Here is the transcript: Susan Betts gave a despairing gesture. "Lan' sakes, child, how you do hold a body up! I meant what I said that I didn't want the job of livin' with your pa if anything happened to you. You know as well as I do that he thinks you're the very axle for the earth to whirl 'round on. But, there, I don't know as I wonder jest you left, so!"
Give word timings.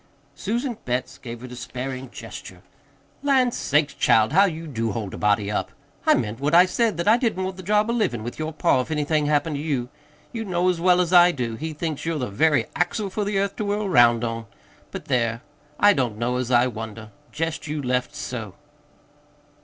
Susan 0.33 0.77
Betts 0.83 1.19
gave 1.19 1.43
a 1.43 1.47
despairing 1.47 2.09
gesture. 2.09 2.63
"Lan' 3.21 3.51
sakes, 3.51 3.93
child, 3.93 4.33
how 4.33 4.45
you 4.45 4.65
do 4.65 4.93
hold 4.93 5.13
a 5.13 5.17
body 5.19 5.51
up! 5.51 5.71
I 6.07 6.15
meant 6.15 6.39
what 6.39 6.55
I 6.55 6.65
said 6.65 6.97
that 6.97 7.07
I 7.07 7.17
didn't 7.17 7.43
want 7.43 7.55
the 7.55 7.61
job 7.61 7.87
of 7.87 7.97
livin' 7.97 8.23
with 8.23 8.39
your 8.39 8.51
pa 8.51 8.81
if 8.81 8.89
anything 8.89 9.27
happened 9.27 9.57
to 9.57 9.61
you. 9.61 9.89
You 10.33 10.43
know 10.43 10.69
as 10.69 10.81
well 10.81 11.01
as 11.01 11.13
I 11.13 11.31
do 11.31 11.51
that 11.51 11.59
he 11.59 11.73
thinks 11.73 12.03
you're 12.03 12.17
the 12.17 12.31
very 12.31 12.65
axle 12.75 13.11
for 13.11 13.23
the 13.23 13.37
earth 13.37 13.55
to 13.57 13.63
whirl 13.65 13.87
'round 13.87 14.23
on. 14.23 14.47
But, 14.89 15.05
there, 15.05 15.43
I 15.79 15.93
don't 15.93 16.17
know 16.17 16.37
as 16.37 16.49
I 16.49 16.65
wonder 16.65 17.11
jest 17.31 17.67
you 17.67 17.79
left, 17.79 18.15
so!" 18.15 18.55